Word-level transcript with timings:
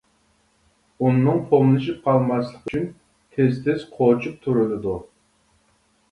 ئۇننىڭ 1.07 1.41
پوملىشىپ 1.49 1.99
قالماسلىقى 2.07 2.61
ئۈچۈن 2.71 2.87
تېز-تېز 3.35 3.83
قوچۇپ 3.99 4.39
تۇرۇلىدۇ. 4.47 4.95